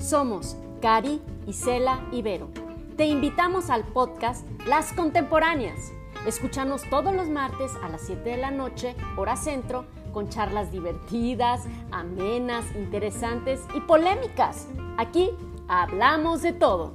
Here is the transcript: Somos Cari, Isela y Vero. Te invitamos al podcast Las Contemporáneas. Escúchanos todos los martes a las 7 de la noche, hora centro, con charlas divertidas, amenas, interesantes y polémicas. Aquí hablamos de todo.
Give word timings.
Somos 0.00 0.56
Cari, 0.80 1.20
Isela 1.46 2.00
y 2.10 2.22
Vero. 2.22 2.48
Te 2.96 3.04
invitamos 3.04 3.68
al 3.68 3.84
podcast 3.84 4.46
Las 4.66 4.92
Contemporáneas. 4.94 5.92
Escúchanos 6.26 6.82
todos 6.88 7.14
los 7.14 7.28
martes 7.28 7.72
a 7.82 7.88
las 7.88 8.00
7 8.02 8.30
de 8.30 8.36
la 8.38 8.50
noche, 8.50 8.96
hora 9.16 9.36
centro, 9.36 9.84
con 10.12 10.30
charlas 10.30 10.72
divertidas, 10.72 11.66
amenas, 11.92 12.64
interesantes 12.74 13.60
y 13.74 13.80
polémicas. 13.80 14.68
Aquí 14.96 15.30
hablamos 15.68 16.42
de 16.42 16.52
todo. 16.54 16.94